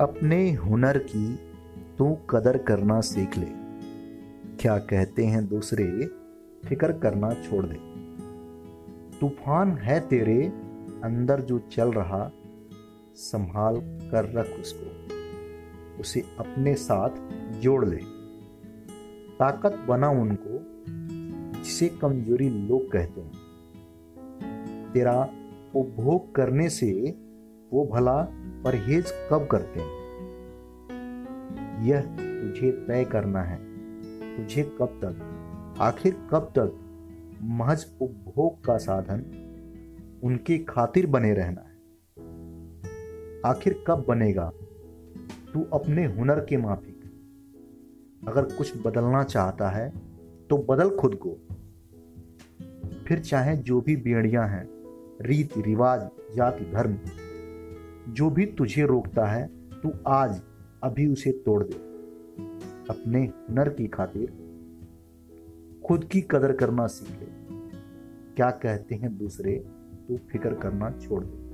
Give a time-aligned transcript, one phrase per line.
[0.00, 1.38] अपने हुनर की
[1.98, 3.46] तू कदर करना सीख ले।
[4.56, 6.06] क्या कहते हैं दूसरे,
[6.68, 7.76] फ़िक्र करना छोड़ दे।
[9.20, 10.46] तूफ़ान है तेरे,
[11.04, 12.32] अंदर जो चल रहा,
[13.14, 13.76] संभाल
[14.10, 15.14] कर रख उसको।
[16.00, 17.10] उसे अपने साथ
[17.60, 18.00] जोड़ ले।
[19.38, 20.64] ताकत बना उनको,
[21.62, 23.32] जिसे कमज़ोरी लोग कहते हैं।
[24.92, 25.28] तेरा
[25.74, 27.18] उपभोग करने से
[27.72, 28.28] वो भला
[28.64, 30.00] परहेज कब करते हैं?
[31.84, 33.58] यह तुझे तय करना है।
[34.36, 36.76] तुझे कब तक, आखिर कब तक
[37.42, 39.20] महज उपभोग का साधन
[40.24, 41.76] उनकी खातिर बने रहना है?
[43.46, 44.52] आखिर कब बनेगा?
[45.54, 47.00] तू अपने हुनर के माफिक।
[48.28, 49.92] अगर कुछ बदलना चाहता है
[50.50, 51.36] तो बदल खुद को।
[53.08, 54.68] फिर चाहे जो भी बेड़ियाँ हैं
[55.22, 56.96] रीति रिवाज जाति धर्म
[58.10, 59.50] जो भी तुझे रोकता है,
[59.82, 60.42] तू आज
[60.82, 61.90] अभी उसे तोड़ दे।
[62.90, 64.50] अपने हुनर की खातिर
[65.86, 67.26] खुद की कदर करना सीख ले।
[68.36, 69.64] क्या कहते हैं दूसरे?
[70.08, 71.50] तू फ़िक्र करना छोड़ दे।